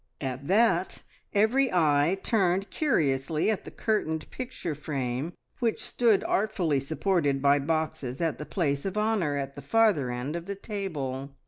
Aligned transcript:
At 0.19 0.47
that 0.47 1.03
every 1.31 1.71
eye 1.71 2.17
turned 2.23 2.71
curiously 2.71 3.51
at 3.51 3.65
the 3.65 3.69
curtained 3.69 4.31
picture 4.31 4.73
frame 4.73 5.33
which 5.59 5.85
stood 5.85 6.23
artfully 6.23 6.79
supported 6.79 7.39
by 7.39 7.59
boxes 7.59 8.19
at 8.19 8.39
the 8.39 8.45
place 8.47 8.83
of 8.83 8.97
honour 8.97 9.37
at 9.37 9.53
the 9.55 9.61
farther 9.61 10.09
end 10.09 10.35
of 10.35 10.47
the 10.47 10.55
table. 10.55 11.35